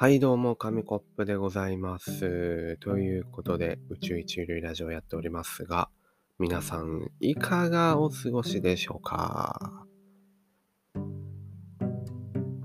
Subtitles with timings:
[0.00, 2.78] はい、どうも、紙コップでございます。
[2.78, 5.90] ということで、宇宙一流ラジオをやっておりますが、
[6.38, 9.84] 皆さん、いかがお過ごしでしょうか？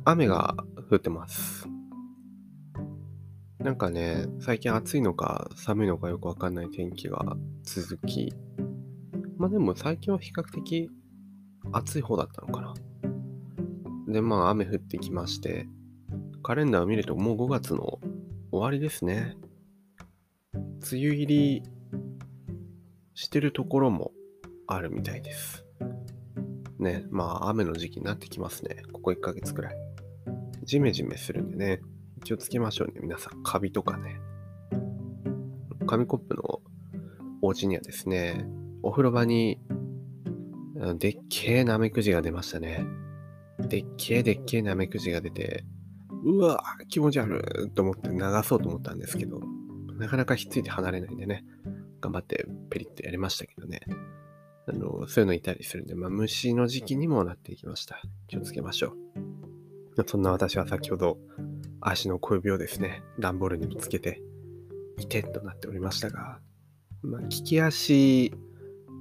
[0.06, 0.56] 雨が
[0.90, 1.68] 降ってます。
[3.60, 8.34] なんかね、最近暑いのか寒いのかよくわかんない天気が続き、
[9.38, 10.90] まあでも最近は比較的
[11.74, 12.74] 暑い方だったのかな。
[14.08, 15.68] で、まあ雨降ってきまして、
[16.46, 17.98] カレンダーを見るともう5月の
[18.52, 19.36] 終わりですね。
[20.54, 21.64] 梅雨入り
[23.16, 24.12] してるところも
[24.68, 25.66] あるみたいです。
[26.78, 28.84] ね、まあ雨の時期になってきますね。
[28.94, 29.76] ここ1ヶ月くらい。
[30.62, 31.82] ジメジメするんでね、
[32.24, 33.42] 気をつけましょうね、皆さん。
[33.42, 34.22] カビとかね。
[35.88, 36.62] 紙コップの
[37.42, 38.46] お家にはですね、
[38.84, 39.60] お風呂場に
[41.00, 42.86] でっけえナメクジが出ましたね。
[43.58, 45.66] でっけえでっけえナメクジが出て、
[46.26, 49.40] うわ気持ち悪いと思って流そうと思ったんですけど、
[49.98, 51.46] なかなかひっついて離れないんでね、
[52.02, 53.82] 頑張ってペリッとやりましたけどね。
[54.68, 58.02] あの、そういうのいたりするんで、まあ虫の時期にもなっていきました。
[58.28, 58.96] 気をつけましょ
[59.98, 60.04] う。
[60.08, 61.20] そんな私は先ほど、
[61.80, 64.22] 足の小指をですね、段ボールにぶつけて、
[64.98, 66.40] いてとなっておりましたが、
[67.04, 68.34] まあ、利き足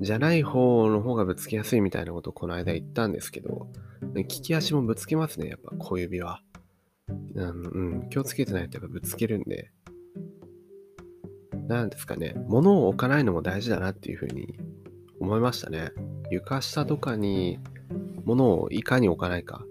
[0.01, 3.69] じゃない方の方がぶつけやすいみたいなことをこの間言ったんですけど、
[4.15, 6.43] 利き足もぶつけますね、やっぱ小指は。
[7.09, 9.71] うん、うん、気をつけてないとやっぱぶつけるんで、
[11.69, 14.59] なんですかね、物を置かないのも大事だなっていうふうに
[15.21, 15.93] 思いましたね。
[16.31, 17.59] 床下とかに
[18.25, 19.65] 物をいかに置かないか。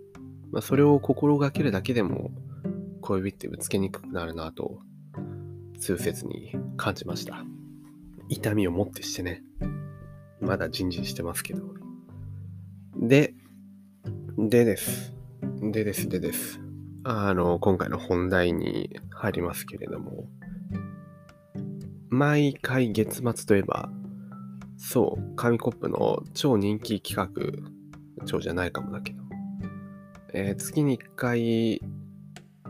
[0.52, 2.32] まあ、それを心がけるだけでも
[3.02, 4.80] 小指ってぶつけにくくなるなと
[5.80, 7.44] 痛切に感じました。
[8.30, 9.44] 痛みをもってしてね。
[10.40, 11.64] まだジンジンしてますけど。
[12.98, 13.34] で、
[14.38, 15.14] でです。
[15.62, 16.63] でです、でです。
[17.06, 20.26] あの、今回の本題に入りますけれども、
[22.10, 23.90] 毎回月末といえば、
[24.78, 27.32] そう、紙コップの超人気企
[28.18, 29.24] 画、超じゃないかもだけど、
[30.34, 31.82] えー月に1回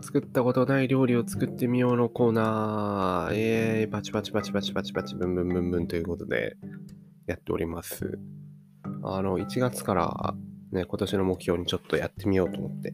[0.01, 6.57] 作ったことない料理を作ってみようのコーナー、えー、バチバチバチバチバチバチブンブンブンブンということで
[7.25, 8.19] やっております。
[9.03, 10.33] あの、1月から
[10.71, 12.93] ね、今年の目標にちょっとやってみようと思って。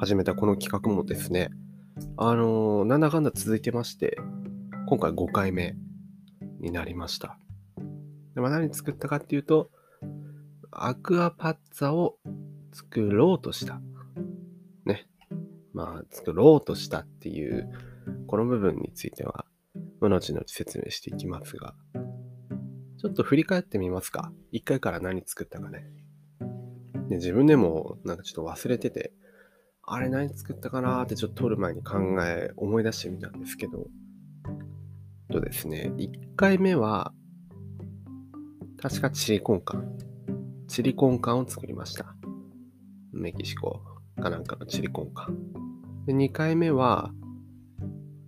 [0.00, 1.50] 始めたこの企画もですね、
[2.16, 4.16] あのなんだかんだ続いてまして、
[4.86, 5.74] 今回5回目
[6.60, 7.36] になりました。
[8.36, 9.70] でまあ、何作ったかっていうと、
[10.70, 12.16] アクアパッツァを
[12.72, 13.80] 作ろうとした。
[14.86, 15.08] ね。
[15.72, 17.68] まあ、作ろうとしたっていう、
[18.28, 19.46] この部分については、
[20.00, 21.74] 後々説明していきますが、
[22.98, 24.32] ちょっと振り返ってみますか。
[24.52, 25.90] 1回から何作ったかね。
[27.08, 29.12] で自分でもなんかちょっと忘れてて、
[29.90, 33.86] あれ何作ったかなってちょっと撮る前に考え、思い出してみたんですけど、
[35.30, 37.12] とですね、1回目は、
[38.80, 39.98] 確かチリコンカン。
[40.68, 42.14] チリコンカンを作りました。
[43.12, 43.80] メキシコ
[44.20, 46.04] かなんかのチリコンカン。
[46.04, 47.10] で、2回目は、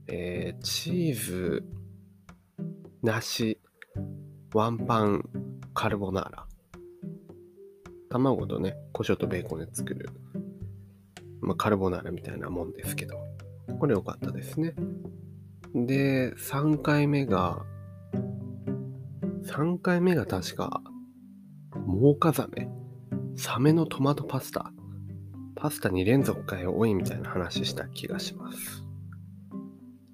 [0.08, 1.64] えー、チーズ、
[3.02, 3.60] 梨、
[4.54, 5.24] ワンパン、
[5.74, 6.46] カルボナーラ。
[8.08, 10.10] 卵とね、胡椒とベーコンで作る、
[11.40, 13.16] まあ、カルボナーラみたいなもんですけど、
[13.78, 14.74] これ良かったですね。
[15.74, 17.64] で、3回目が、
[19.44, 20.82] 3回目が確か、
[21.86, 22.68] モーカザメ、
[23.36, 24.72] サメのトマトパスタ、
[25.54, 28.84] パスタに連続回多いみたいな話した気がします。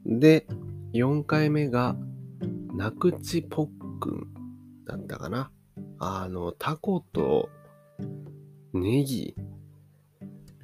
[0.04, 0.46] で、
[0.92, 1.96] 4回目が、
[2.74, 3.68] ナクチポッ
[4.00, 4.34] クン
[4.86, 5.50] だったかな。
[5.98, 7.48] あの、タコと
[8.74, 9.34] ネギ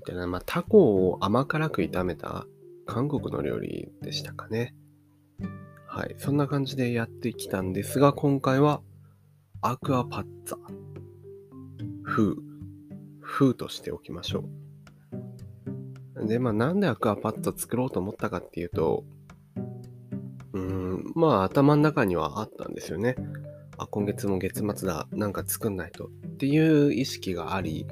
[0.03, 2.47] みたいな、まあ、タコを甘辛く炒めた
[2.87, 4.75] 韓国の料理でしたかね。
[5.87, 6.17] はい。
[6.19, 8.83] そんな感じでやってきたんですが、今回は
[9.61, 10.59] アクアパッツァ。
[12.03, 12.35] 風。
[13.23, 14.45] 風としておきましょ
[16.17, 16.27] う。
[16.27, 19.05] で、まあ、なんでアクアパッツァ作ろうと思ったかっていうと、
[20.53, 23.15] うーん、まあ、頭の中にはあったんですよね。
[23.79, 25.07] あ、今月も月末だ。
[25.13, 26.07] なんか作んないと。
[26.07, 26.09] っ
[26.39, 27.87] ていう意識があり、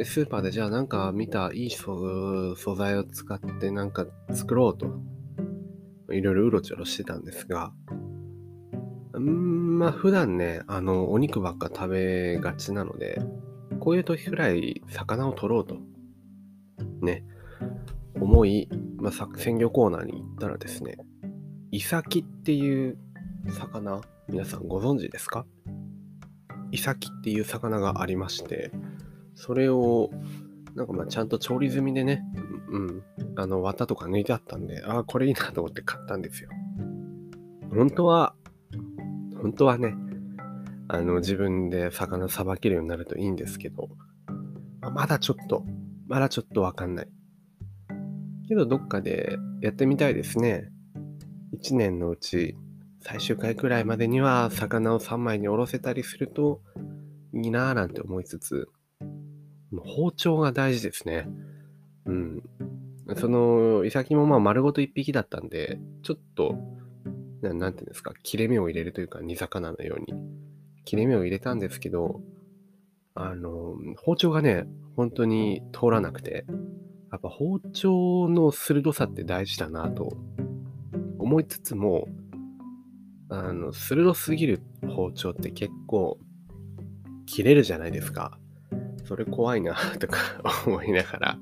[0.00, 4.86] でスーパーでじゃあなんか見たいい素素材を使ってなんか作ろうと、
[6.10, 7.74] いろいろうろちょろしてたんですが、
[9.12, 13.20] うーん、まあ普段ね、あの、お肉ばっか食べがちなので、
[13.78, 15.76] こういう時くらい魚を取ろうと、
[17.02, 17.22] ね、
[18.18, 20.96] 思い、まあ、さ鮮魚コーナーに行ったらですね、
[21.72, 22.96] イサキっていう
[23.50, 24.00] 魚、
[24.30, 25.44] 皆さんご存知ですか？
[26.72, 28.72] イサキっていう魚がありまして、
[29.40, 30.10] それを、
[30.74, 32.22] なんかまあちゃんと調理済みでね、
[32.68, 33.02] うん、
[33.36, 36.50] あの、綿とか抜いてあったんで、ああ、これいいなと思って買ったんですよ。
[37.74, 38.34] 本当は、
[39.40, 39.94] 本当はね、
[40.88, 43.88] あの、自分で魚さばけるようになるといいんですけど、
[44.92, 45.64] まだちょっと、
[46.06, 47.08] まだちょっとわかんない。
[48.46, 50.70] けど、どっかでやってみたいですね。
[51.54, 52.56] 1年のうち、
[53.00, 56.60] 最終回くらいまでには魚を3枚におろせたりすると
[57.32, 58.68] いいなぁなんて思いつつ、
[59.78, 61.28] 包丁が大事ですね。
[62.06, 62.42] うん。
[63.16, 66.56] その、イサキもまあ丸ごと1匹だったんで、ちょっと、
[67.42, 70.14] ななんていうんですか、切れ目を入れるというか、煮魚のように、
[70.84, 72.20] 切れ目を入れたんですけど、
[73.14, 76.46] あの、包丁がね、本当に通らなくて、
[77.10, 80.12] やっぱ包丁の鋭さって大事だなと
[81.18, 82.06] 思いつつも、
[83.28, 86.18] あの、鋭すぎる包丁って結構
[87.26, 88.39] 切れるじゃないですか。
[89.10, 90.18] それ怖いな とか
[90.64, 91.38] 思いながら、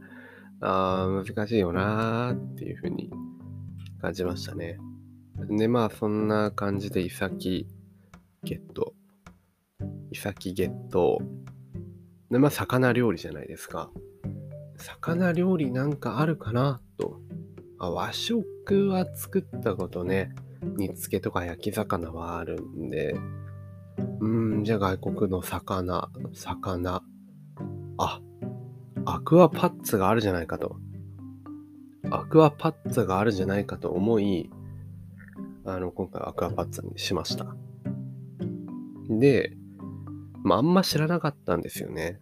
[0.63, 3.11] あー難しいよなーっていうふうに
[4.01, 4.79] 感じましたね。
[5.51, 7.67] で、まあそんな感じでイサキ
[8.43, 8.95] ゲット。
[10.11, 11.21] イサキゲット。
[12.31, 13.91] で、まあ魚料理じゃないですか。
[14.79, 17.21] 魚料理なんかあるかなと。
[17.79, 20.33] あ和食は作ったことね。
[20.63, 23.13] 煮付けとか焼き魚はあるんで。
[24.21, 27.03] うーん、じゃあ外国の魚、魚。
[27.99, 28.21] あ、
[29.05, 30.77] アクアパッツがあるじゃないかと。
[32.11, 34.51] アクアパッツァがあるじゃないかと思い、
[35.65, 37.55] あの、今回アクアパッツァにしました。
[39.11, 39.53] で、
[40.43, 42.21] まあ、んま知らなかったんですよね。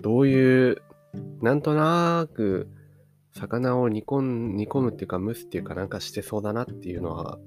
[0.00, 0.82] どういう、
[1.40, 2.68] なんとなく、
[3.32, 7.38] 魚を煮込ん、煮込むっていうか蒸すっていうかなんかしてそうだなっていうのは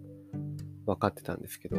[0.86, 1.78] 分かってたんですけど、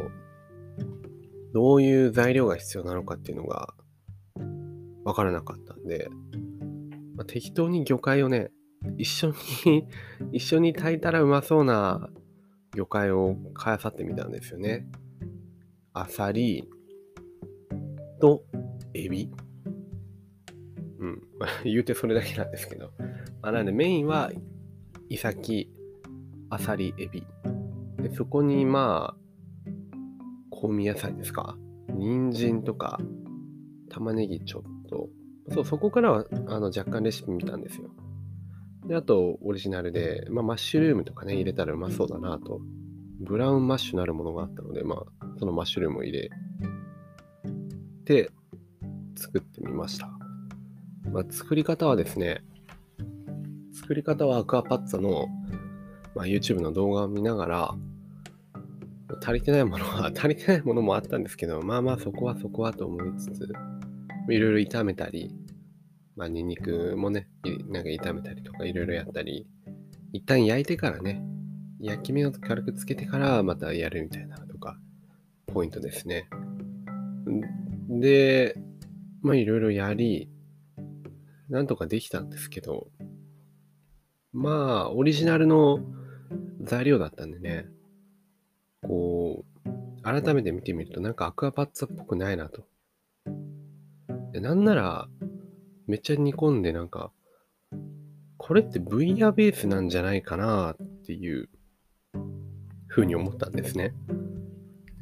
[1.53, 3.73] どういう材料が必要なのかっていうのが
[5.09, 6.07] 分からなかったんで、
[7.15, 8.51] まあ、適当に魚介をね、
[8.97, 9.33] 一緒
[9.65, 9.87] に
[10.31, 12.09] 一緒に炊いたらうまそうな
[12.75, 14.87] 魚介を買いあさってみたんですよね。
[15.93, 16.69] アサリ
[18.21, 18.45] と
[18.93, 19.31] エビ。
[20.99, 21.21] うん。
[21.65, 22.91] 言うてそれだけなんですけど。
[23.41, 24.31] まあ、なんでメインは
[25.09, 25.73] イサキ、
[26.49, 27.25] アサリ、エビ。
[27.97, 31.57] で、そこにまあ、香味野菜ですか？
[31.95, 33.01] 人参とか、
[33.89, 35.09] 玉ねぎちょっと。
[35.51, 37.89] そう、そこからはあの若干レシピ見たんですよ。
[38.87, 42.61] で、あと、オリジナルで、まあ、マッシュルームとかね、入れたらうまそうだなと。
[43.19, 46.29] ブラウンマッシュなるものがあったので、まあ、そのマッシュルームを入れ
[48.05, 48.31] て、
[49.15, 50.09] 作ってみました。
[51.11, 52.41] まあ、作り方はですね、
[53.73, 55.27] 作り方はアクアパッツァの、
[56.15, 57.75] まあ、YouTube の動画を見ながら、
[59.21, 63.51] 足りてないものは、足りてないものもあったんですけど、まあまあそこはそこはと思いつつ、
[64.31, 65.33] いろいろ炒めたり、
[66.15, 67.29] まあニンニクもね、
[67.69, 69.47] なんか炒めたりとかいろいろやったり、
[70.13, 71.23] 一旦焼いてからね、
[71.79, 74.77] 焼き目を軽くつけてからまたやるみたいなとか、
[75.47, 76.29] ポイントですね。
[77.89, 78.55] で、
[79.21, 80.29] まあいろいろやり、
[81.49, 82.87] なんとかできたんですけど、
[84.31, 85.79] まあ、オリジナルの
[86.61, 87.65] 材料だったんでね、
[88.83, 92.67] こう、改めて見てみるとなんかアクアパッツァっぽくないなと。
[94.31, 95.07] でなんなら、
[95.87, 97.11] めっちゃ煮込んでなんか、
[98.37, 101.49] これってブイヤベースなんじゃないかなっていう
[102.87, 103.93] 風に思ったんですね。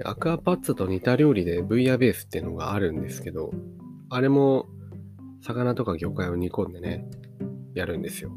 [0.04, 3.52] アクアパッツァと似た料理でブイヤベースっていうのがあるんですけど、
[4.10, 4.68] あれも
[5.42, 7.06] 魚とか魚介を煮込んでね、
[7.74, 8.32] やるんですよ。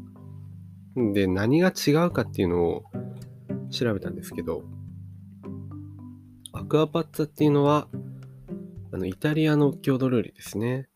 [1.13, 2.83] で、何が違うかっていうのを
[3.69, 4.63] 調べたんですけど、
[6.53, 7.87] アクアパッツァっていうのは、
[8.93, 10.89] あの、イタリアの郷土料理ですね。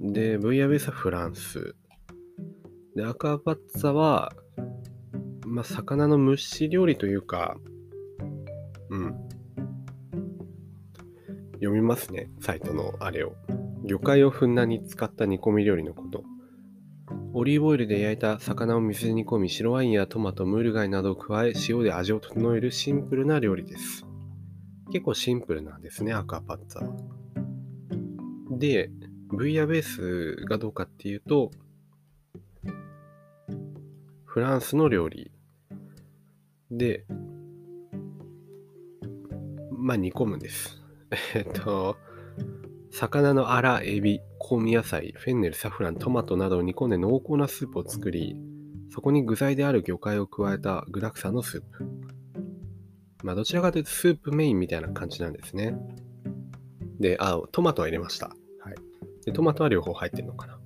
[0.00, 1.76] で、ブイヤベースはフランス。
[2.96, 4.32] で、アクアパッツァは、
[5.46, 7.56] まあ、魚の蒸し料理というか、
[8.90, 9.14] うん。
[11.54, 13.34] 読みますね、サイトのあれを。
[13.84, 16.24] 魚介をふんだんに使った煮込み料理のこと。
[17.34, 24.04] オリーブオイルで焼いた魚を水で煮込み、白ワインやトマト、ムール貝などを加え、塩で味を整えるシンプルな料理です。
[24.92, 26.94] 結構シンプルなんですね、アクアパッツァは。
[28.50, 28.90] で、
[29.28, 31.50] ブイヤベースがどうかっていうと、
[34.26, 35.32] フランスの料理
[36.70, 37.06] で、
[39.70, 40.82] まあ煮込むんです。
[41.34, 41.96] えっと、
[42.90, 48.36] 魚のアラ、エビ、香味野菜、フェンネル、サフラン、トマトなどを煮込んで濃厚なスープを作り、
[48.90, 52.21] そこに具材である魚介を加えた具沢山のスープ。
[53.22, 55.76] まあどちらかというとスープメインみたいな感じなんですね。
[57.00, 58.28] で、あ、トマトは入れました。
[58.28, 58.74] はい。
[59.24, 60.58] で、トマトは両方入ってるのかな。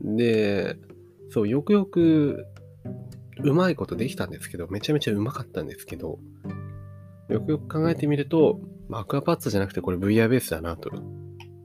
[0.00, 0.76] で、
[1.30, 2.46] そう、よくよく
[3.42, 6.18] うまいことできたんですけど、めちゃめちゃうまかったんですけど、
[7.28, 10.90] よくよく考えてみると、アクアパッツァじゃなくてこれ VR ベースだなと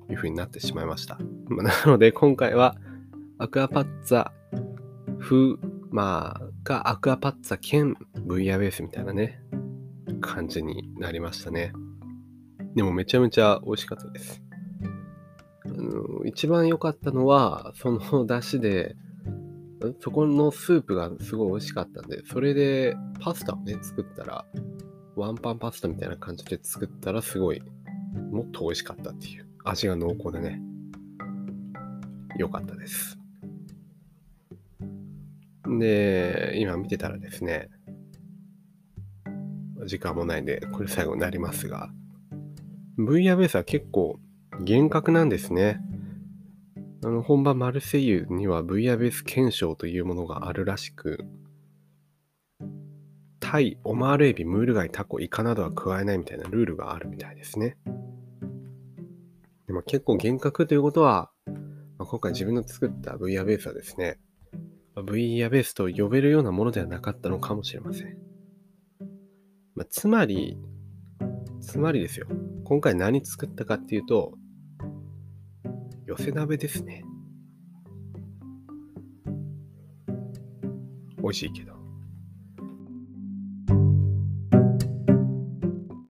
[0.09, 1.17] いうふうになってしまいました。
[1.49, 2.75] なので今回は
[3.37, 4.31] アクアパッツァ
[5.19, 5.55] 風、
[5.89, 9.41] まあ、がアクアパッツァ兼 VR ベースみたいなね、
[10.23, 11.73] 感じになりましたね。
[12.75, 14.41] でもめちゃめちゃ美味しかったです。
[15.65, 18.95] あの一番良かったのは、その出汁で、
[19.99, 24.45] そこのスープがすごい美味しかったんで、それでパスタをね、作ったら、
[25.15, 27.61] ワンパンパスタみたいな感じで作ったらすごい、
[28.31, 29.47] もっと美味しかったっていう。
[29.65, 30.61] 味が濃厚でね、
[32.37, 33.17] 良かったです。
[35.79, 37.69] で、今見てたらですね、
[39.85, 41.89] 時間もないんで、これ最後になりますが、
[42.97, 44.19] ブイヤベースは結構
[44.61, 45.79] 厳格なんですね。
[47.03, 51.25] あの本場マルセイユにはブイヤベース検証というものがあるらしく、
[53.39, 57.77] タイ、オマールエビ、ムール貝、タコ、イカなどは加えないみたいなルールがあるみたいですね。
[59.67, 61.31] でも結構厳格ということは、
[61.97, 64.17] まあ、今回自分の作ったブイヤベースはですね、
[64.95, 68.32] ブイヤベースと呼べるようなものではなかったのかもしれません。
[69.75, 70.57] まあ、つまり、
[71.61, 72.27] つまりですよ。
[72.63, 74.33] 今回何作ったかっていうと、
[76.05, 77.03] 寄せ鍋ですね。
[81.17, 81.72] 美味しいけど。